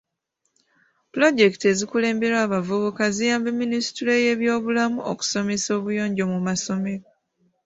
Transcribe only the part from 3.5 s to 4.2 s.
minisitule